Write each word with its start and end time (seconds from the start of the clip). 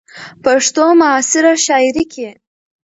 ،پښتو 0.43 0.85
معاصره 0.99 1.53
شاعرۍ 1.65 2.05
کې 2.13 2.29